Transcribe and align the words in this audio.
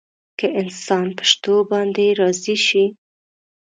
که 0.39 0.47
انسان 0.61 1.05
په 1.17 1.23
شتو 1.31 1.55
باندې 1.69 2.05
راضي 2.19 2.55
شي. 2.67 2.85